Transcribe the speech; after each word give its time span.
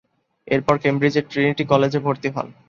এরপর 0.47 0.75
কেমব্রিজের 0.77 1.25
ট্রিনিটি 1.31 1.63
কলেজে 1.65 1.99
ভর্তি 1.99 2.29
হন। 2.29 2.47